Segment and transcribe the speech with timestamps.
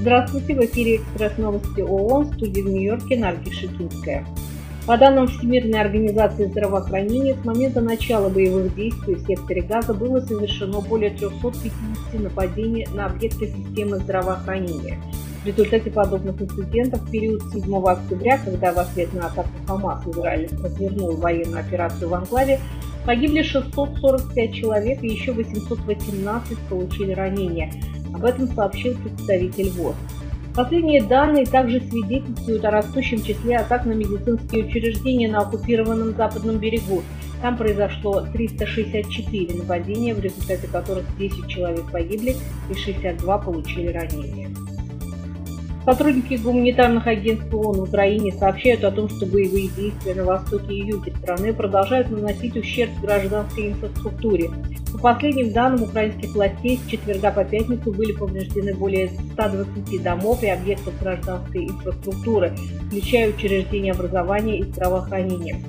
[0.00, 4.26] Здравствуйте, в эфире «Экспресс новости ООН» в студии в Нью-Йорке Нарки Шикинская.
[4.86, 10.80] По данным Всемирной организации здравоохранения, с момента начала боевых действий в секторе Газа было совершено
[10.80, 15.00] более 350 нападений на объекты системы здравоохранения.
[15.44, 20.50] В результате подобных инцидентов в период 7 октября, когда в ответ на атаку Хамас Израиль
[20.62, 22.58] развернул военную операцию в Анклаве,
[23.04, 27.72] погибли 645 человек и еще 818 получили ранения.
[28.14, 29.96] Об этом сообщил представитель ВОЗ.
[30.54, 37.02] Последние данные также свидетельствуют о растущем числе атак на медицинские учреждения на оккупированном западном берегу.
[37.40, 42.36] Там произошло 364 нападения, в результате которых 10 человек погибли
[42.68, 44.50] и 62 получили ранения.
[45.84, 50.86] Сотрудники гуманитарных агентств ООН в Украине сообщают о том, что боевые действия на востоке и
[50.86, 54.50] юге страны продолжают наносить ущерб гражданской инфраструктуре.
[54.92, 60.48] По последним данным украинских властей, с четверга по пятницу были повреждены более 120 домов и
[60.48, 62.54] объектов гражданской инфраструктуры,
[62.88, 65.62] включая учреждения образования и здравоохранения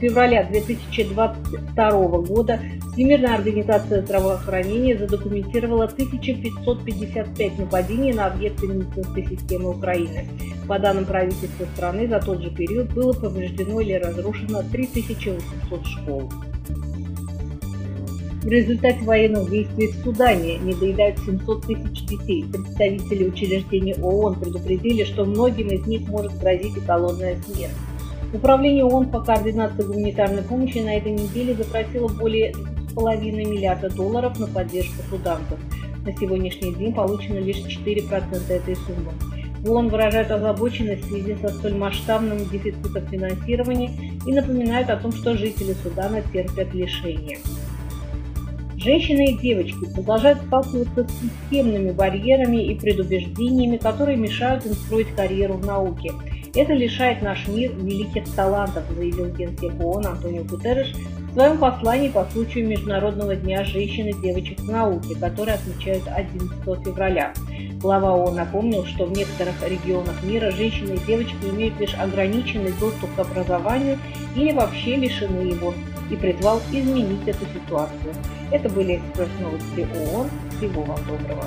[0.00, 1.90] февраля 2022
[2.22, 2.60] года
[2.98, 10.26] Всемирная организация здравоохранения задокументировала 1555 нападений на объекты медицинской системы Украины.
[10.66, 16.28] По данным правительства страны, за тот же период было повреждено или разрушено 3800 школ.
[18.42, 22.44] В результате военных действий в Судане не доедают 700 тысяч детей.
[22.52, 27.70] Представители учреждений ООН предупредили, что многим из них может грозить и смерть.
[28.30, 32.52] Управление ООН по координации гуманитарной помощи на этой неделе запросило более
[32.94, 35.58] половины миллиарда долларов на поддержку суданцев.
[36.04, 39.12] На сегодняшний день получено лишь 4% этой суммы.
[39.66, 43.90] ООН выражает озабоченность в связи со столь масштабным дефицитом финансирования
[44.26, 47.38] и напоминает о том, что жители Судана терпят лишения.
[48.76, 55.54] Женщины и девочки продолжают сталкиваться с системными барьерами и предубеждениями, которые мешают им строить карьеру
[55.54, 56.12] в науке–
[56.54, 62.24] это лишает наш мир великих талантов, заявил генсек ООН Антонио Гутерреш в своем послании по
[62.32, 66.50] случаю Международного дня женщин и девочек в науке, который отмечают 11
[66.84, 67.32] февраля.
[67.80, 73.14] Глава ООН напомнил, что в некоторых регионах мира женщины и девочки имеют лишь ограниченный доступ
[73.14, 73.98] к образованию
[74.34, 75.74] или вообще лишены его,
[76.10, 78.14] и призвал изменить эту ситуацию.
[78.50, 80.30] Это были экспресс-новости ООН.
[80.58, 81.44] Всего вам доброго.